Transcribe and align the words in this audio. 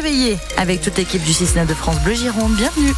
réveiller 0.00 0.38
avec 0.56 0.80
toute 0.80 0.96
l'équipe 0.96 1.22
du 1.24 1.32
6 1.32 1.54
de 1.54 1.74
France 1.74 2.00
Bleu 2.04 2.14
Gironde. 2.14 2.54
Bienvenue. 2.54 2.94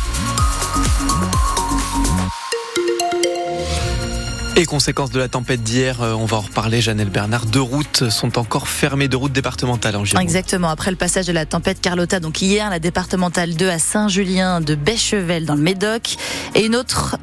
Et 4.60 4.66
conséquence 4.66 5.10
de 5.10 5.18
la 5.18 5.28
tempête 5.28 5.62
d'hier, 5.62 6.02
euh, 6.02 6.12
on 6.12 6.26
va 6.26 6.36
en 6.36 6.40
reparler, 6.40 6.82
Janelle 6.82 7.08
Bernard. 7.08 7.46
Deux 7.46 7.62
routes 7.62 8.10
sont 8.10 8.38
encore 8.38 8.68
fermées, 8.68 9.08
deux 9.08 9.16
routes 9.16 9.32
départementales 9.32 9.96
en 9.96 10.04
Gironde. 10.04 10.22
Exactement. 10.22 10.68
Après 10.68 10.90
le 10.90 10.98
passage 10.98 11.26
de 11.26 11.32
la 11.32 11.46
tempête 11.46 11.80
Carlotta, 11.80 12.20
donc 12.20 12.42
hier, 12.42 12.68
la 12.68 12.78
départementale 12.78 13.54
2 13.54 13.70
à 13.70 13.78
Saint-Julien 13.78 14.60
de 14.60 14.74
Bechevel 14.74 15.46
dans 15.46 15.54
le 15.54 15.62
Médoc 15.62 16.16
et 16.54 16.66
une 16.66 16.76
autre 16.76 17.16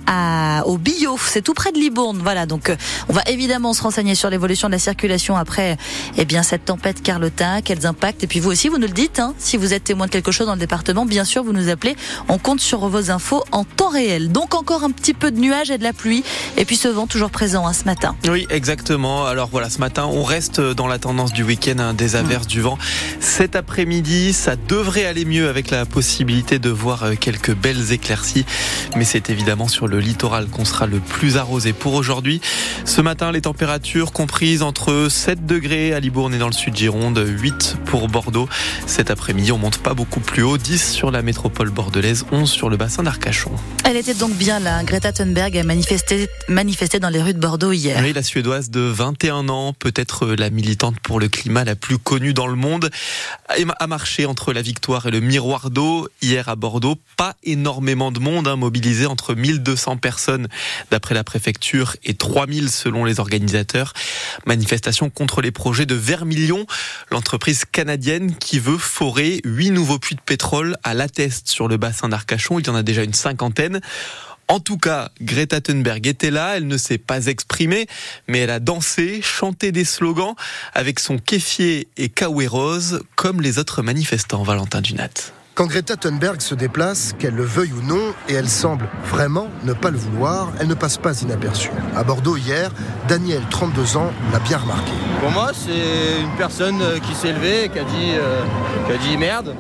au 0.66 0.78
Bio, 0.78 1.18
c'est 1.24 1.44
tout 1.44 1.54
près 1.54 1.72
de 1.72 1.78
Libourne. 1.78 2.20
Voilà. 2.24 2.48
Donc, 2.48 2.72
euh, 2.72 2.76
on 3.08 3.14
va 3.14 3.22
évidemment 3.28 3.74
se 3.74 3.84
renseigner 3.84 4.16
sur 4.16 4.32
l'évolution 4.32 4.68
de 4.68 4.74
la 4.74 4.80
circulation 4.80 5.38
après, 5.38 5.78
eh 6.18 6.26
bien, 6.26 6.42
cette 6.42 6.66
tempête 6.66 7.04
Carlotta, 7.04 7.62
quels 7.62 7.86
impacts. 7.86 8.24
Et 8.24 8.28
puis 8.28 8.40
vous 8.40 8.50
aussi, 8.50 8.68
vous 8.68 8.80
nous 8.80 8.88
le 8.88 8.94
dites, 8.94 9.20
hein, 9.20 9.36
si 9.38 9.58
vous 9.58 9.74
êtes 9.74 9.84
témoin 9.84 10.08
de 10.08 10.12
quelque 10.12 10.32
chose 10.32 10.48
dans 10.48 10.54
le 10.54 10.60
département, 10.60 11.06
bien 11.06 11.24
sûr, 11.24 11.44
vous 11.44 11.54
nous 11.54 11.70
appelez. 11.70 11.96
On 12.30 12.40
compte 12.40 12.62
sur 12.62 12.88
vos 12.88 13.12
infos 13.12 13.44
en 13.52 13.64
temps 13.64 13.90
réel. 13.90 14.32
Donc, 14.32 14.56
encore 14.56 14.84
un 14.84 14.92
petit 14.92 15.14
peu 15.14 15.30
de 15.30 15.40
nuages 15.40 15.70
et 15.70 15.78
de 15.78 15.84
la 15.84 15.94
pluie. 15.94 16.24
Et 16.58 16.66
puis 16.66 16.78
ce 16.78 16.88
vent 16.88 17.06
toujours 17.06 17.27
présent 17.30 17.68
hein, 17.68 17.74
ce 17.74 17.86
matin. 17.86 18.16
Oui, 18.30 18.48
exactement. 18.50 19.26
Alors 19.26 19.50
voilà, 19.52 19.70
ce 19.70 19.80
matin, 19.80 20.06
on 20.06 20.24
reste 20.24 20.62
dans 20.62 20.88
la 20.88 21.00
tendance 21.00 21.34
du 21.34 21.44
week-end, 21.44 21.80
hein, 21.80 21.94
des 21.94 22.16
averses, 22.16 22.46
mm. 22.46 22.50
du 22.50 22.62
vent. 22.62 22.78
Cet 23.20 23.56
après-midi, 23.56 24.34
ça 24.34 24.56
devrait 24.56 25.06
aller 25.06 25.26
mieux 25.26 25.50
avec 25.50 25.70
la 25.70 25.86
possibilité 25.86 26.60
de 26.60 26.70
voir 26.70 27.04
euh, 27.04 27.14
quelques 27.20 27.54
belles 27.54 27.92
éclaircies. 27.92 28.46
Mais 28.96 29.06
c'est 29.06 29.30
évidemment 29.30 29.68
sur 29.68 29.88
le 29.88 30.00
littoral 30.00 30.48
qu'on 30.48 30.66
sera 30.66 30.88
le 30.88 31.00
plus 31.00 31.38
arrosé 31.38 31.74
pour 31.74 31.94
aujourd'hui. 31.94 32.42
Ce 32.86 33.02
matin, 33.02 33.32
les 33.32 33.42
températures 33.42 34.12
comprises 34.12 34.64
entre 34.64 35.08
7 35.10 35.46
degrés 35.46 35.94
à 35.94 36.00
Libourne 36.00 36.34
et 36.34 36.38
dans 36.38 36.48
le 36.48 36.54
sud 36.54 36.76
Gironde, 36.76 37.24
8 37.26 37.78
pour 37.86 38.08
Bordeaux. 38.08 38.50
Cet 38.86 39.12
après-midi, 39.12 39.52
on 39.52 39.58
monte 39.58 39.78
pas 39.80 39.94
beaucoup 39.94 40.20
plus 40.20 40.44
haut, 40.44 40.58
10 40.58 40.92
sur 40.92 41.12
la 41.12 41.22
métropole 41.22 41.70
bordelaise, 41.70 42.26
11 42.32 42.50
sur 42.50 42.70
le 42.70 42.78
bassin 42.78 43.04
d'Arcachon. 43.04 43.52
Elle 43.84 43.98
était 43.98 44.14
donc 44.14 44.34
bien 44.34 44.60
là. 44.60 44.84
Greta 44.84 45.12
Thunberg 45.12 45.58
a 45.58 45.64
manifesté, 45.64 46.28
manifesté 46.48 47.00
dans 47.00 47.10
les 47.10 47.17
rue 47.22 47.34
de 47.34 47.40
Bordeaux 47.40 47.72
hier. 47.72 48.02
La 48.14 48.24
Suédoise 48.24 48.70
de 48.70 48.82
21 48.82 49.50
ans, 49.50 49.74
peut-être 49.74 50.28
la 50.28 50.50
militante 50.50 51.00
pour 51.00 51.20
le 51.20 51.28
climat 51.28 51.64
la 51.64 51.76
plus 51.76 51.98
connue 51.98 52.34
dans 52.34 52.48
le 52.48 52.56
monde, 52.56 52.90
a 53.48 53.88
marché 53.88 54.26
entre 54.26 54.54
la 54.54 54.62
victoire 54.62 55.06
et 55.08 55.12
le 55.12 55.20
miroir 55.20 55.70
d'eau 55.70 56.08
hier 56.22 56.50
à 56.50 56.56
Bordeaux. 56.56 56.96
Pas 57.16 57.36
énormément 57.44 58.12
de 58.12 58.20
monde, 58.20 58.48
hein, 58.48 58.56
mobilisé 58.56 59.06
entre 59.06 59.36
1200 59.36 59.98
personnes 59.98 60.48
d'après 60.92 61.16
la 61.16 61.24
préfecture 61.24 61.96
et 62.04 62.14
3000 62.14 62.70
selon 62.70 63.06
les 63.06 63.20
organisateurs. 63.20 63.94
Manifestation 64.46 65.10
contre 65.10 65.42
les 65.42 65.52
projets 65.52 65.86
de 65.86 65.96
Vermilion, 65.96 66.66
l'entreprise 67.12 67.66
canadienne 67.66 68.36
qui 68.36 68.60
veut 68.60 68.78
forer 68.78 69.42
huit 69.44 69.72
nouveaux 69.72 70.00
puits 70.00 70.16
de 70.16 70.22
pétrole 70.22 70.78
à 70.84 70.94
l'Atteste 70.94 71.48
sur 71.48 71.68
le 71.68 71.78
bassin 71.78 72.10
d'Arcachon. 72.10 72.60
Il 72.60 72.68
y 72.68 72.70
en 72.70 72.76
a 72.76 72.84
déjà 72.84 73.04
une 73.04 73.14
cinquantaine. 73.14 73.82
En 74.50 74.62
tout 74.62 74.78
cas, 74.78 75.10
Greta 75.22 75.60
Thunberg 75.60 76.08
était 76.08 76.32
là, 76.32 76.56
elle 76.56 76.68
ne 76.68 76.78
s'est 76.78 76.98
pas 76.98 77.26
exprimée, 77.28 77.86
mais 78.30 78.40
elle 78.40 78.50
a 78.50 78.62
dansé, 78.62 79.22
chanté 79.22 79.74
des 79.74 79.84
slogans 79.84 80.36
avec 80.74 81.00
son 81.02 81.18
kéfier 81.18 81.90
et 81.98 82.08
kawaii 82.08 82.48
rose, 82.48 83.02
comme 83.16 83.42
les 83.42 83.60
autres 83.60 83.82
manifestants, 83.82 84.44
Valentin 84.44 84.80
Dunat. 84.80 85.10
Quand 85.58 85.66
Greta 85.66 85.98
Thunberg 85.98 86.40
se 86.40 86.54
déplace, 86.54 87.14
qu'elle 87.18 87.34
le 87.34 87.44
veuille 87.44 87.74
ou 87.74 87.82
non, 87.82 88.14
et 88.30 88.36
elle 88.36 88.48
semble 88.48 88.88
vraiment 89.06 89.48
ne 89.64 89.74
pas 89.74 89.90
le 89.90 89.98
vouloir, 89.98 90.54
elle 90.60 90.68
ne 90.68 90.76
passe 90.76 90.98
pas 90.98 91.20
inaperçue. 91.20 91.72
À 91.96 92.04
Bordeaux 92.04 92.38
hier, 92.38 92.72
Daniel, 93.08 93.42
32 93.50 93.98
ans, 93.98 94.14
l'a 94.32 94.40
bien 94.40 94.60
remarqué. 94.60 94.92
Pour 95.20 95.32
moi, 95.32 95.52
c'est 95.54 96.22
une 96.22 96.38
personne 96.38 96.80
qui 97.02 97.16
s'est 97.16 97.34
levée, 97.34 97.70
qui 97.74 97.80
a 97.80 97.84
dit, 97.84 98.12
euh, 98.12 98.44
qui 98.86 98.94
a 98.94 98.98
dit 98.98 99.18
merde, 99.18 99.56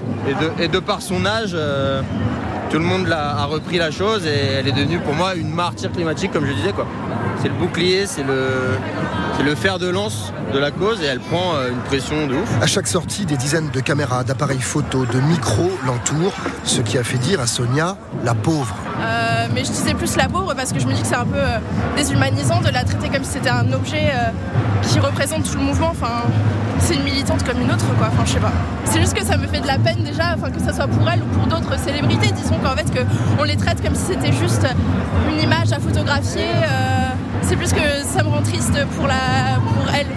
et 0.59 0.67
de, 0.67 0.79
par 0.79 1.01
son 1.01 1.25
âge, 1.25 1.51
euh, 1.55 2.03
tout 2.69 2.79
le 2.79 2.83
monde 2.83 3.09
a, 3.11 3.45
repris 3.45 3.77
la 3.77 3.91
chose 3.91 4.25
et 4.25 4.53
elle 4.59 4.67
est 4.67 4.71
devenue 4.71 4.99
pour 4.99 5.13
moi 5.13 5.35
une 5.35 5.49
martyre 5.49 5.91
climatique, 5.91 6.31
comme 6.31 6.45
je 6.45 6.53
disais. 6.53 6.73
quoi. 6.73 6.85
C'est 7.41 7.49
le 7.49 7.53
bouclier, 7.53 8.05
c'est 8.07 8.23
le, 8.23 8.77
le 9.43 9.55
fer 9.55 9.79
de 9.79 9.87
lance 9.87 10.33
de 10.53 10.59
la 10.59 10.71
cause 10.71 11.01
et 11.01 11.05
elle 11.05 11.19
prend 11.19 11.55
euh, 11.55 11.69
une 11.69 11.79
pression 11.79 12.27
de 12.27 12.35
ouf. 12.35 12.49
À 12.61 12.67
chaque 12.67 12.87
sortie, 12.87 13.25
des 13.25 13.37
dizaines 13.37 13.69
de 13.69 13.79
caméras, 13.79 14.23
d'appareils 14.23 14.59
photo, 14.59 15.05
de 15.05 15.19
micros 15.21 15.71
l'entourent, 15.85 16.33
ce 16.63 16.81
qui 16.81 16.97
a 16.97 17.03
fait 17.03 17.17
dire 17.17 17.39
à 17.39 17.47
Sonia 17.47 17.95
la 18.25 18.33
pauvre. 18.33 18.75
Euh, 18.99 19.47
mais 19.53 19.63
je 19.63 19.71
disais 19.71 19.93
plus 19.93 20.15
la 20.17 20.27
pauvre 20.27 20.53
parce 20.55 20.73
que 20.73 20.79
je 20.79 20.87
me 20.87 20.93
dis 20.93 21.01
que 21.01 21.07
c'est 21.07 21.15
un 21.15 21.25
peu 21.25 21.37
euh, 21.37 21.59
déshumanisant 21.95 22.59
de 22.61 22.69
la 22.69 22.83
traiter 22.83 23.09
comme 23.09 23.23
si 23.23 23.31
c'était 23.31 23.49
un 23.49 23.71
objet 23.71 24.11
qui 24.81 24.99
représente 24.99 25.49
tout 25.49 25.57
le 25.57 25.63
mouvement. 25.63 25.91
Enfin, 25.91 26.23
c'est 26.79 26.95
une 26.95 27.03
militante 27.03 27.43
comme 27.43 27.61
une 27.61 27.71
autre, 27.71 27.85
quoi. 27.97 28.07
Enfin, 28.11 28.23
je 28.25 28.31
sais 28.33 28.39
pas. 28.39 28.51
C'est 28.85 28.99
juste 28.99 29.13
que 29.13 29.23
ça 29.23 29.37
me 29.37 29.47
fait 29.47 29.59
de 29.59 29.67
la 29.67 29.77
peine 29.77 30.03
déjà, 30.03 30.35
enfin 30.37 30.49
que 30.51 30.59
ça 30.59 30.73
soit 30.73 30.87
pour 30.87 31.09
elle 31.09 31.21
ou 31.21 31.37
pour 31.37 31.47
d'autres 31.47 31.77
célébrités. 31.79 32.31
Disons 32.31 32.57
qu'en 32.63 32.75
fait, 32.75 32.91
que 32.93 33.01
on 33.39 33.43
les 33.43 33.57
traite 33.57 33.81
comme 33.81 33.95
si 33.95 34.13
c'était 34.13 34.33
juste 34.33 34.65
une 35.29 35.41
image 35.41 35.71
à 35.71 35.79
photographier. 35.79 36.47
c'est 37.41 37.55
plus 37.55 37.73
que 37.73 37.79
ça 38.05 38.23
me 38.23 38.29
rend 38.29 38.41
triste 38.41 38.77
pour 38.95 39.07
elle 39.09 40.07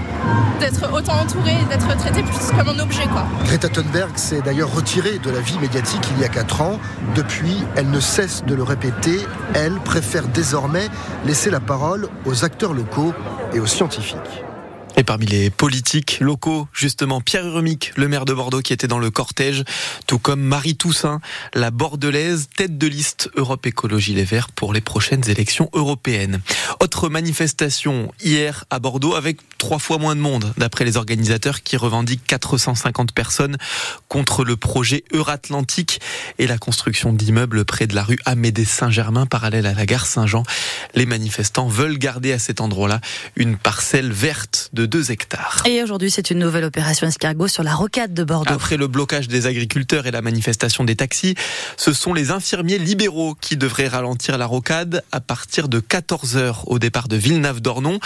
d'être 0.61 0.93
autant 0.93 1.15
entourée 1.15 1.57
d'être 1.71 1.97
traitée 1.97 2.23
plus 2.23 2.51
comme 2.57 2.69
un 2.69 2.79
objet. 2.79 3.05
Quoi. 3.05 3.25
Greta 3.45 3.69
Thunberg 3.69 4.17
s'est 4.17 4.43
d'ailleurs 4.43 4.73
retirée 4.73 5.19
de 5.19 5.31
la 5.31 5.41
vie 5.41 5.59
médiatique 5.59 6.07
il 6.15 6.21
y 6.21 6.25
a 6.25 6.29
4 6.29 6.61
ans. 6.61 6.79
Depuis, 7.15 7.57
elle 7.77 7.91
ne 7.91 8.01
cesse 8.01 8.45
de 8.45 8.55
le 8.55 8.63
répéter, 8.63 9.27
elle 9.55 9.75
préfère 9.81 10.29
désormais 10.29 10.89
laisser 11.25 11.51
la 11.51 11.61
parole 11.61 12.09
aux 12.27 12.45
acteurs 12.45 12.75
locaux 12.75 13.15
et 13.55 13.61
aux 13.61 13.67
scientifiques. 13.67 14.45
Et 15.01 15.03
parmi 15.03 15.25
les 15.25 15.49
politiques 15.49 16.19
locaux, 16.21 16.69
justement, 16.75 17.23
Pierre 17.23 17.47
Urmic, 17.47 17.93
le 17.97 18.07
maire 18.07 18.27
de 18.27 18.35
Bordeaux, 18.35 18.61
qui 18.61 18.75
était 18.75 18.87
dans 18.87 18.99
le 18.99 19.11
cortège, 19.11 19.65
tout 20.07 20.19
comme 20.19 20.43
Marie 20.43 20.77
Toussaint, 20.77 21.23
la 21.55 21.71
bordelaise, 21.71 22.51
tête 22.55 22.77
de 22.77 22.87
liste 22.87 23.31
Europe 23.35 23.65
Écologie 23.65 24.13
Les 24.13 24.25
Verts 24.25 24.51
pour 24.51 24.75
les 24.75 24.83
prochaines 24.83 25.27
élections 25.31 25.71
européennes. 25.73 26.43
Autre 26.81 27.09
manifestation 27.09 28.13
hier 28.23 28.67
à 28.69 28.79
Bordeaux 28.79 29.15
avec 29.15 29.39
trois 29.57 29.79
fois 29.79 29.97
moins 29.97 30.15
de 30.15 30.21
monde, 30.21 30.53
d'après 30.59 30.85
les 30.85 30.99
organisateurs 30.99 31.63
qui 31.63 31.79
revendiquent 31.79 32.27
450 32.27 33.13
personnes 33.13 33.57
contre 34.09 34.45
le 34.45 34.57
projet 34.57 35.05
Euratlantique 35.15 36.03
et 36.39 36.47
la 36.47 36.59
construction 36.59 37.15
d'immeubles 37.15 37.65
près 37.65 37.87
de 37.87 37.95
la 37.95 38.03
rue 38.03 38.19
Amédée 38.27 38.67
Saint-Germain, 38.67 39.25
parallèle 39.25 39.65
à 39.65 39.73
la 39.73 39.87
gare 39.87 40.05
Saint-Jean. 40.05 40.43
Les 40.95 41.07
manifestants 41.07 41.69
veulent 41.69 41.97
garder 41.97 42.33
à 42.33 42.39
cet 42.39 42.61
endroit-là 42.61 43.01
une 43.37 43.57
parcelle 43.57 44.13
verte 44.13 44.69
de 44.75 44.90
2 44.91 45.13
hectares. 45.13 45.63
Et 45.67 45.83
aujourd'hui, 45.83 46.11
c'est 46.11 46.31
une 46.31 46.41
nouvelle 46.41 46.65
opération 46.65 47.07
escargot 47.07 47.49
sur 47.49 47.63
la 47.63 47.75
rocade 47.75 48.13
de 48.13 48.25
Bordeaux. 48.25 48.53
Après 48.53 48.77
le 48.77 48.89
blocage 48.89 49.29
des 49.29 49.47
agriculteurs 49.47 50.07
et 50.07 50.11
la 50.11 50.21
manifestation 50.21 50.85
des 50.85 50.97
taxis, 50.97 51.37
ce 51.77 51.93
sont 51.93 52.13
les 52.13 52.33
infirmiers 52.33 52.79
libéraux 52.79 53.37
qui 53.41 53.57
devraient 53.57 53.89
ralentir 53.89 54.37
la 54.37 54.47
rocade 54.47 55.03
à 55.13 55.21
partir 55.21 55.69
de 55.69 55.79
14 55.79 56.37
heures 56.37 56.69
au 56.69 56.79
départ 56.79 57.07
de 57.07 57.17
Villeneuve-d'Ornon. 57.17 58.01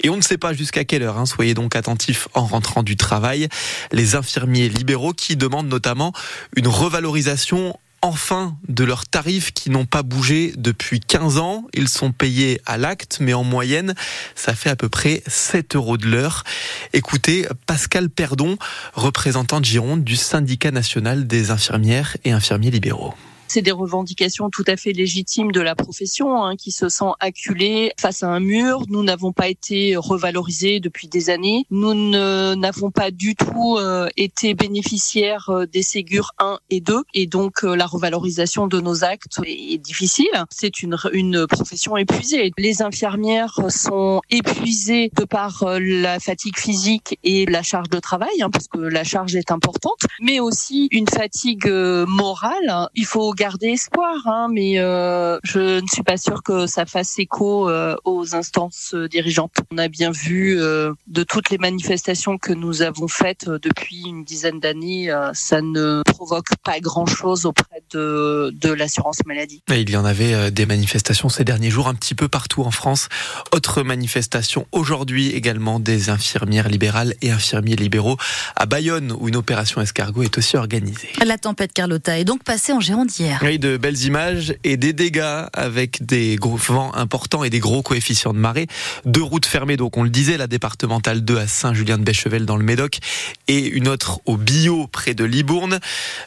Et 0.00 0.10
on 0.10 0.16
ne 0.16 0.22
sait 0.22 0.38
pas 0.38 0.52
jusqu'à 0.52 0.84
quelle 0.84 1.02
heure. 1.02 1.18
Hein. 1.18 1.26
Soyez 1.26 1.54
donc 1.54 1.74
attentifs 1.74 2.28
en 2.34 2.46
rentrant 2.46 2.84
du 2.84 2.96
travail. 2.96 3.48
Les 3.90 4.14
infirmiers 4.14 4.68
libéraux 4.68 5.12
qui 5.12 5.36
demandent 5.36 5.68
notamment 5.68 6.12
une 6.54 6.68
revalorisation 6.68 7.76
enfin 8.02 8.56
de 8.68 8.84
leurs 8.84 9.06
tarifs 9.06 9.52
qui 9.52 9.70
n'ont 9.70 9.86
pas 9.86 10.02
bougé 10.02 10.52
depuis 10.56 11.00
15 11.00 11.38
ans. 11.38 11.64
Ils 11.74 11.88
sont 11.88 12.12
payés 12.12 12.60
à 12.66 12.78
l'acte, 12.78 13.18
mais 13.20 13.34
en 13.34 13.44
moyenne, 13.44 13.94
ça 14.34 14.54
fait 14.54 14.70
à 14.70 14.76
peu 14.76 14.88
près 14.88 15.22
7 15.26 15.76
euros 15.76 15.96
de 15.96 16.06
l'heure. 16.06 16.44
Écoutez, 16.92 17.46
Pascal 17.66 18.10
Perdon, 18.10 18.56
représentant 18.94 19.60
de 19.60 19.64
Gironde 19.64 20.04
du 20.04 20.16
syndicat 20.16 20.70
national 20.70 21.26
des 21.26 21.50
infirmières 21.50 22.16
et 22.24 22.32
infirmiers 22.32 22.70
libéraux. 22.70 23.14
C'est 23.48 23.62
des 23.62 23.72
revendications 23.72 24.50
tout 24.50 24.64
à 24.66 24.76
fait 24.76 24.92
légitimes 24.92 25.52
de 25.52 25.60
la 25.60 25.74
profession 25.74 26.44
hein, 26.44 26.54
qui 26.56 26.70
se 26.70 26.88
sent 26.88 27.12
acculée 27.18 27.92
face 27.98 28.22
à 28.22 28.28
un 28.28 28.40
mur. 28.40 28.84
Nous 28.88 29.02
n'avons 29.02 29.32
pas 29.32 29.48
été 29.48 29.96
revalorisés 29.96 30.80
depuis 30.80 31.08
des 31.08 31.30
années. 31.30 31.64
Nous 31.70 31.94
n'avons 31.94 32.90
pas 32.90 33.10
du 33.10 33.34
tout 33.34 33.78
euh, 33.78 34.08
été 34.16 34.54
bénéficiaires 34.54 35.48
euh, 35.48 35.66
des 35.66 35.82
Ségur 35.82 36.32
1 36.38 36.58
et 36.68 36.80
2 36.80 37.02
et 37.14 37.26
donc 37.26 37.64
euh, 37.64 37.74
la 37.74 37.86
revalorisation 37.86 38.66
de 38.66 38.80
nos 38.80 39.02
actes 39.02 39.40
est 39.44 39.78
difficile. 39.78 40.26
C'est 40.50 40.82
une, 40.82 40.96
une 41.12 41.46
profession 41.46 41.96
épuisée. 41.96 42.52
Les 42.58 42.82
infirmières 42.82 43.60
sont 43.70 44.20
épuisées 44.30 45.10
de 45.16 45.24
par 45.24 45.64
la 45.80 46.20
fatigue 46.20 46.58
physique 46.58 47.18
et 47.24 47.46
la 47.46 47.62
charge 47.62 47.88
de 47.88 47.98
travail 47.98 48.42
hein, 48.42 48.50
parce 48.50 48.68
que 48.68 48.78
la 48.78 49.04
charge 49.04 49.36
est 49.36 49.50
importante, 49.50 50.02
mais 50.20 50.38
aussi 50.38 50.88
une 50.90 51.08
fatigue 51.08 51.66
morale. 51.66 52.88
Il 52.94 53.06
faut 53.06 53.32
garder 53.38 53.68
espoir, 53.68 54.16
hein, 54.26 54.48
mais 54.50 54.78
euh, 54.78 55.38
je 55.44 55.80
ne 55.80 55.86
suis 55.86 56.02
pas 56.02 56.16
sûre 56.16 56.42
que 56.42 56.66
ça 56.66 56.86
fasse 56.86 57.18
écho 57.18 57.68
euh, 57.68 57.96
aux 58.04 58.34
instances 58.34 58.92
euh, 58.94 59.08
dirigeantes. 59.08 59.54
On 59.70 59.78
a 59.78 59.88
bien 59.88 60.10
vu 60.10 60.56
de 60.58 61.22
toutes 61.22 61.50
les 61.50 61.58
manifestations 61.58 62.38
que 62.38 62.52
nous 62.52 62.82
avons 62.82 63.08
faites 63.08 63.48
depuis 63.48 64.02
une 64.06 64.24
dizaine 64.24 64.58
d'années, 64.58 65.14
ça 65.34 65.60
ne 65.60 66.02
provoque 66.04 66.48
pas 66.64 66.80
grand-chose 66.80 67.46
auprès 67.46 67.77
de, 67.92 68.52
de 68.54 68.72
l'assurance 68.72 69.18
maladie. 69.26 69.62
Et 69.72 69.80
il 69.80 69.90
y 69.90 69.96
en 69.96 70.04
avait 70.04 70.50
des 70.50 70.66
manifestations 70.66 71.28
ces 71.28 71.44
derniers 71.44 71.70
jours 71.70 71.88
un 71.88 71.94
petit 71.94 72.14
peu 72.14 72.28
partout 72.28 72.62
en 72.62 72.70
France. 72.70 73.08
Autre 73.52 73.82
manifestation 73.82 74.66
aujourd'hui 74.72 75.30
également 75.30 75.80
des 75.80 76.10
infirmières 76.10 76.68
libérales 76.68 77.14
et 77.22 77.30
infirmiers 77.30 77.76
libéraux 77.76 78.16
à 78.56 78.66
Bayonne 78.66 79.12
où 79.18 79.28
une 79.28 79.36
opération 79.36 79.80
escargot 79.80 80.22
est 80.22 80.38
aussi 80.38 80.56
organisée. 80.56 81.08
La 81.24 81.38
tempête 81.38 81.72
Carlotta 81.72 82.18
est 82.18 82.24
donc 82.24 82.44
passée 82.44 82.72
en 82.72 82.80
Gironde 82.80 83.10
hier. 83.18 83.40
Oui, 83.42 83.58
de 83.58 83.76
belles 83.76 84.02
images 84.04 84.54
et 84.64 84.76
des 84.76 84.92
dégâts 84.92 85.46
avec 85.52 86.04
des 86.04 86.36
gros 86.36 86.56
vents 86.56 86.94
importants 86.94 87.44
et 87.44 87.50
des 87.50 87.60
gros 87.60 87.82
coefficients 87.82 88.32
de 88.32 88.38
marée. 88.38 88.66
Deux 89.04 89.22
routes 89.22 89.46
fermées, 89.46 89.76
donc 89.76 89.96
on 89.96 90.02
le 90.02 90.10
disait, 90.10 90.36
la 90.36 90.46
départementale 90.46 91.22
2 91.22 91.38
à 91.38 91.46
Saint-Julien-de-Béchevel 91.46 92.46
dans 92.46 92.56
le 92.56 92.64
Médoc 92.64 92.98
et 93.46 93.66
une 93.66 93.88
autre 93.88 94.20
au 94.26 94.36
Bio 94.36 94.86
près 94.86 95.14
de 95.14 95.24
Libourne. 95.24 95.80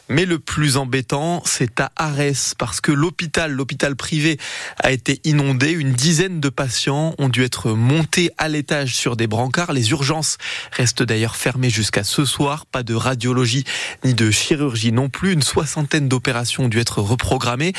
Mais 0.08 0.24
le 0.24 0.38
plus 0.38 0.76
embêtant, 0.76 1.42
c'est 1.52 1.80
à 1.80 1.92
Arès 1.96 2.54
parce 2.56 2.80
que 2.80 2.92
l'hôpital, 2.92 3.52
l'hôpital 3.52 3.94
privé 3.94 4.38
a 4.78 4.90
été 4.90 5.20
inondé. 5.24 5.70
Une 5.70 5.92
dizaine 5.92 6.40
de 6.40 6.48
patients 6.48 7.14
ont 7.18 7.28
dû 7.28 7.44
être 7.44 7.72
montés 7.72 8.30
à 8.38 8.48
l'étage 8.48 8.96
sur 8.96 9.16
des 9.16 9.26
brancards. 9.26 9.72
Les 9.72 9.90
urgences 9.90 10.38
restent 10.72 11.02
d'ailleurs 11.02 11.36
fermées 11.36 11.68
jusqu'à 11.68 12.04
ce 12.04 12.24
soir. 12.24 12.64
Pas 12.64 12.82
de 12.82 12.94
radiologie 12.94 13.64
ni 14.02 14.14
de 14.14 14.30
chirurgie 14.30 14.92
non 14.92 15.10
plus. 15.10 15.32
Une 15.32 15.42
soixantaine 15.42 16.08
d'opérations 16.08 16.64
ont 16.64 16.68
dû 16.68 16.78
être 16.78 17.02
reprogrammées. 17.02 17.74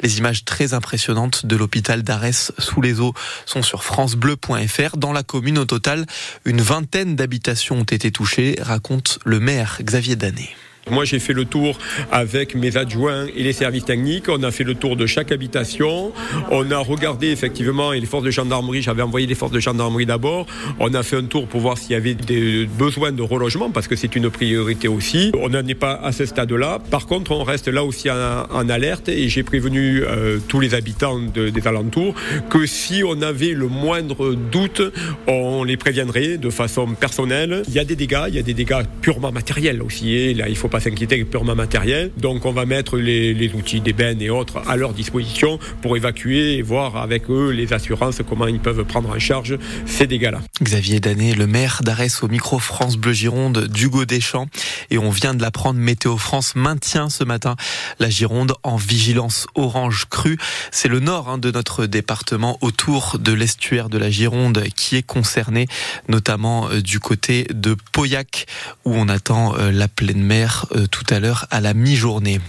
Les 0.00 0.18
images 0.18 0.44
très 0.44 0.74
impressionnantes 0.74 1.46
de 1.46 1.54
l'hôpital 1.54 2.02
d'Arès 2.02 2.50
sous 2.58 2.80
les 2.80 2.98
eaux 2.98 3.14
sont 3.46 3.62
sur 3.62 3.84
francebleu.fr. 3.84 4.96
Dans 4.96 5.12
la 5.12 5.22
commune, 5.22 5.58
au 5.58 5.64
total, 5.64 6.06
une 6.44 6.60
vingtaine 6.60 7.14
d'habitations 7.14 7.76
ont 7.76 7.84
été 7.84 8.10
touchées, 8.10 8.56
raconte 8.60 9.20
le 9.24 9.38
maire 9.38 9.78
Xavier 9.80 10.16
Danet. 10.16 10.50
Moi, 10.90 11.04
j'ai 11.04 11.20
fait 11.20 11.32
le 11.32 11.44
tour 11.44 11.78
avec 12.10 12.56
mes 12.56 12.76
adjoints 12.76 13.26
et 13.36 13.44
les 13.44 13.52
services 13.52 13.84
techniques. 13.84 14.28
On 14.28 14.42
a 14.42 14.50
fait 14.50 14.64
le 14.64 14.74
tour 14.74 14.96
de 14.96 15.06
chaque 15.06 15.30
habitation. 15.30 16.12
On 16.50 16.68
a 16.72 16.78
regardé 16.78 17.28
effectivement 17.30 17.92
et 17.92 18.00
les 18.00 18.06
forces 18.06 18.24
de 18.24 18.32
gendarmerie. 18.32 18.82
J'avais 18.82 19.02
envoyé 19.02 19.28
les 19.28 19.36
forces 19.36 19.52
de 19.52 19.60
gendarmerie 19.60 20.06
d'abord. 20.06 20.44
On 20.80 20.92
a 20.94 21.04
fait 21.04 21.16
un 21.16 21.24
tour 21.24 21.46
pour 21.46 21.60
voir 21.60 21.78
s'il 21.78 21.92
y 21.92 21.94
avait 21.94 22.14
des 22.14 22.66
besoins 22.66 23.12
de 23.12 23.22
relogement 23.22 23.70
parce 23.70 23.86
que 23.86 23.94
c'est 23.94 24.16
une 24.16 24.28
priorité 24.28 24.88
aussi. 24.88 25.30
On 25.38 25.50
n'en 25.50 25.64
est 25.66 25.76
pas 25.76 26.00
à 26.02 26.10
ce 26.10 26.26
stade-là. 26.26 26.80
Par 26.90 27.06
contre, 27.06 27.30
on 27.30 27.44
reste 27.44 27.68
là 27.68 27.84
aussi 27.84 28.10
en, 28.10 28.68
alerte 28.68 29.08
et 29.08 29.28
j'ai 29.28 29.44
prévenu 29.44 30.02
euh, 30.02 30.38
tous 30.48 30.58
les 30.58 30.74
habitants 30.74 31.20
des 31.20 31.66
alentours 31.66 32.14
que 32.50 32.66
si 32.66 33.02
on 33.06 33.22
avait 33.22 33.52
le 33.52 33.68
moindre 33.68 34.34
doute, 34.34 34.82
on 35.28 35.62
les 35.62 35.76
préviendrait 35.76 36.38
de 36.38 36.50
façon 36.50 36.88
personnelle. 36.88 37.62
Il 37.68 37.74
y 37.74 37.78
a 37.78 37.84
des 37.84 37.96
dégâts, 37.96 38.24
il 38.28 38.34
y 38.34 38.38
a 38.38 38.42
des 38.42 38.54
dégâts 38.54 38.82
purement 39.00 39.30
matériels 39.30 39.80
aussi. 39.80 40.14
Et 40.14 40.34
là, 40.34 40.48
il 40.48 40.56
faut 40.56 40.71
pas 40.72 40.80
s'inquiéter 40.80 41.22
purement 41.24 41.54
matériel. 41.54 42.10
Donc 42.16 42.46
on 42.46 42.52
va 42.52 42.64
mettre 42.64 42.96
les, 42.96 43.52
outils 43.54 43.82
d'ébène 43.82 44.22
et 44.22 44.30
autres 44.30 44.62
à 44.66 44.76
leur 44.76 44.94
disposition 44.94 45.58
pour 45.82 45.96
évacuer 45.98 46.56
et 46.56 46.62
voir 46.62 46.96
avec 46.96 47.28
eux 47.28 47.50
les 47.50 47.74
assurances 47.74 48.20
comment 48.26 48.46
ils 48.46 48.58
peuvent 48.58 48.84
prendre 48.84 49.10
en 49.10 49.18
charge 49.18 49.58
ces 49.84 50.06
dégâts-là. 50.06 50.40
Xavier 50.62 50.98
Danet, 50.98 51.34
le 51.34 51.46
maire 51.46 51.80
d'Arès 51.84 52.22
au 52.22 52.28
micro 52.28 52.58
France 52.58 52.96
Bleu 52.96 53.12
Gironde 53.12 53.68
d'Hugo 53.68 54.06
Deschamps. 54.06 54.46
Et 54.90 54.96
on 54.96 55.10
vient 55.10 55.34
de 55.34 55.42
l'apprendre, 55.42 55.78
Météo 55.78 56.16
France 56.16 56.56
maintient 56.56 57.10
ce 57.10 57.22
matin 57.22 57.56
la 57.98 58.08
Gironde 58.08 58.54
en 58.62 58.76
vigilance 58.76 59.46
orange 59.54 60.06
crue. 60.08 60.38
C'est 60.70 60.88
le 60.88 61.00
nord 61.00 61.28
hein, 61.28 61.36
de 61.36 61.50
notre 61.50 61.84
département 61.84 62.56
autour 62.62 63.18
de 63.18 63.32
l'estuaire 63.32 63.90
de 63.90 63.98
la 63.98 64.08
Gironde 64.08 64.64
qui 64.74 64.96
est 64.96 65.06
concerné, 65.06 65.66
notamment 66.08 66.70
euh, 66.70 66.80
du 66.80 66.98
côté 66.98 67.46
de 67.52 67.76
Pauillac 67.92 68.46
où 68.86 68.94
on 68.94 69.08
attend 69.08 69.54
euh, 69.56 69.70
la 69.70 69.88
pleine 69.88 70.22
mer 70.22 70.61
tout 70.90 71.04
à 71.10 71.20
l'heure 71.20 71.46
à 71.50 71.60
la 71.60 71.74
mi-journée. 71.74 72.40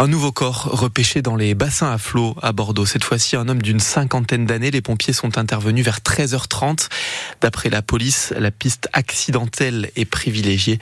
Un 0.00 0.08
nouveau 0.08 0.32
corps 0.32 0.62
repêché 0.62 1.20
dans 1.20 1.36
les 1.36 1.54
bassins 1.54 1.92
à 1.92 1.98
flot 1.98 2.34
à 2.40 2.52
Bordeaux. 2.52 2.86
Cette 2.86 3.04
fois-ci, 3.04 3.36
un 3.36 3.46
homme 3.50 3.60
d'une 3.60 3.80
cinquantaine 3.80 4.46
d'années. 4.46 4.70
Les 4.70 4.80
pompiers 4.80 5.12
sont 5.12 5.36
intervenus 5.36 5.84
vers 5.84 5.98
13h30. 5.98 6.88
D'après 7.42 7.68
la 7.68 7.82
police, 7.82 8.32
la 8.38 8.50
piste 8.50 8.88
accidentelle 8.94 9.90
est 9.96 10.06
privilégiée. 10.06 10.78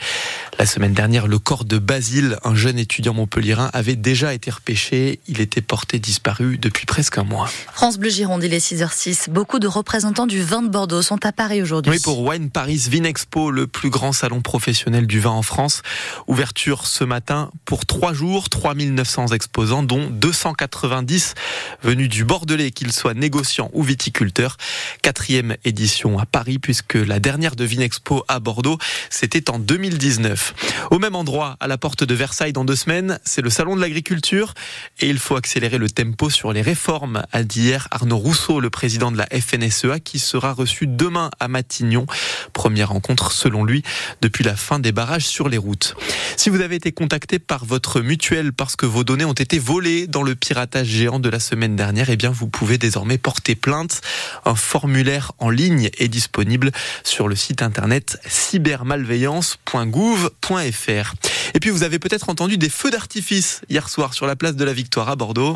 La 0.57 0.65
semaine 0.65 0.93
dernière, 0.93 1.27
le 1.27 1.37
corps 1.37 1.65
de 1.65 1.79
Basile, 1.79 2.37
un 2.45 2.55
jeune 2.55 2.79
étudiant 2.79 3.13
montpelliérain, 3.13 3.69
avait 3.73 3.97
déjà 3.97 4.33
été 4.33 4.51
repêché. 4.51 5.19
Il 5.27 5.41
était 5.41 5.59
porté 5.59 5.99
disparu 5.99 6.57
depuis 6.57 6.85
presque 6.85 7.17
un 7.17 7.25
mois. 7.25 7.49
France 7.73 7.97
Bleu 7.97 8.09
Gironde, 8.09 8.45
il 8.45 8.53
est 8.53 8.65
6h06. 8.65 9.29
Beaucoup 9.29 9.59
de 9.59 9.67
représentants 9.67 10.27
du 10.27 10.41
vin 10.41 10.61
de 10.61 10.69
Bordeaux 10.69 11.01
sont 11.01 11.25
à 11.25 11.33
Paris 11.33 11.61
aujourd'hui. 11.61 11.91
Oui, 11.91 11.99
pour 12.01 12.21
Wine 12.21 12.49
Paris 12.49 12.85
Vinexpo, 12.89 13.51
le 13.51 13.67
plus 13.67 13.89
grand 13.89 14.13
salon 14.13 14.39
professionnel 14.39 15.07
du 15.07 15.19
vin 15.19 15.31
en 15.31 15.41
France. 15.41 15.81
Ouverture 16.27 16.87
ce 16.87 17.03
matin 17.03 17.51
pour 17.65 17.85
trois 17.85 18.13
jours, 18.13 18.47
3900 18.47 19.08
exposants, 19.33 19.83
dont 19.83 20.07
290 20.09 21.35
venus 21.83 22.09
du 22.09 22.23
Bordelais, 22.23 22.71
qu'ils 22.71 22.91
soient 22.91 23.13
négociants 23.13 23.69
ou 23.73 23.83
viticulteurs. 23.83 24.57
Quatrième 25.01 25.55
édition 25.65 26.19
à 26.19 26.25
Paris, 26.25 26.59
puisque 26.59 26.95
la 26.95 27.19
dernière 27.19 27.55
de 27.55 27.63
Vinexpo 27.63 28.23
à 28.27 28.39
Bordeaux, 28.39 28.77
c'était 29.09 29.49
en 29.49 29.59
2019. 29.59 30.87
Au 30.91 30.99
même 30.99 31.15
endroit, 31.15 31.57
à 31.59 31.67
la 31.67 31.77
porte 31.77 32.03
de 32.03 32.13
Versailles 32.13 32.53
dans 32.53 32.65
deux 32.65 32.75
semaines, 32.75 33.19
c'est 33.23 33.41
le 33.41 33.49
salon 33.49 33.75
de 33.75 33.81
l'agriculture 33.81 34.53
et 34.99 35.09
il 35.09 35.19
faut 35.19 35.35
accélérer 35.35 35.77
le 35.77 35.89
tempo 35.89 36.29
sur 36.29 36.53
les 36.53 36.61
réformes, 36.61 37.23
a 37.31 37.43
dit 37.43 37.61
hier 37.61 37.87
Arnaud 37.91 38.17
Rousseau, 38.17 38.59
le 38.59 38.69
président 38.69 39.11
de 39.11 39.17
la 39.17 39.27
FNSEA, 39.27 39.99
qui 39.99 40.19
sera 40.19 40.53
reçu 40.53 40.87
demain 40.87 41.29
à 41.39 41.47
Matignon. 41.47 42.05
Première 42.53 42.89
rencontre, 42.89 43.31
selon 43.31 43.63
lui, 43.63 43.83
depuis 44.21 44.43
la 44.43 44.55
fin 44.55 44.79
des 44.79 44.91
barrages 44.91 45.27
sur 45.27 45.49
les 45.49 45.57
routes. 45.57 45.95
Si 46.37 46.49
vous 46.49 46.61
avez 46.61 46.75
été 46.75 46.91
contacté 46.91 47.39
par 47.39 47.65
votre 47.65 48.01
mutuelle 48.01 48.53
parce 48.53 48.75
que 48.75 48.85
vos 48.89 49.03
données 49.03 49.25
ont 49.25 49.33
été 49.33 49.59
volées 49.59 50.07
dans 50.07 50.23
le 50.23 50.35
piratage 50.35 50.87
géant 50.87 51.19
de 51.19 51.29
la 51.29 51.39
semaine 51.39 51.75
dernière, 51.75 52.09
eh 52.09 52.17
bien 52.17 52.31
vous 52.31 52.47
pouvez 52.47 52.77
désormais 52.77 53.17
porter 53.17 53.55
plainte. 53.55 54.01
Un 54.45 54.55
formulaire 54.55 55.33
en 55.37 55.49
ligne 55.49 55.89
est 55.97 56.07
disponible 56.07 56.71
sur 57.03 57.27
le 57.27 57.35
site 57.35 57.61
internet 57.61 58.19
cybermalveillance.gouv.fr. 58.27 61.13
Et 61.53 61.59
puis 61.59 61.69
vous 61.69 61.83
avez 61.83 61.99
peut-être 61.99 62.29
entendu 62.29 62.57
des 62.57 62.69
feux 62.69 62.91
d'artifice 62.91 63.61
hier 63.69 63.89
soir 63.89 64.13
sur 64.13 64.25
la 64.25 64.35
place 64.35 64.55
de 64.55 64.65
la 64.65 64.73
Victoire 64.73 65.09
à 65.09 65.15
Bordeaux 65.15 65.55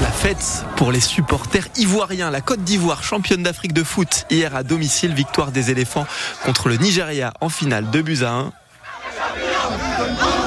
La 0.00 0.10
fête 0.10 0.64
pour 0.76 0.90
les 0.90 1.00
supporters 1.00 1.68
ivoiriens. 1.76 2.30
La 2.30 2.40
Côte 2.40 2.64
d'Ivoire, 2.64 3.04
championne 3.04 3.42
d'Afrique 3.42 3.74
de 3.74 3.82
foot, 3.82 4.24
hier 4.30 4.56
à 4.56 4.62
domicile, 4.62 5.12
victoire 5.12 5.52
des 5.52 5.70
éléphants 5.70 6.06
contre 6.44 6.68
le 6.68 6.76
Nigeria 6.76 7.34
en 7.40 7.50
finale 7.50 7.90
de 7.90 8.00
buts 8.00 8.22
à 8.22 8.30
1. 8.30 8.52
Não! 9.70 10.43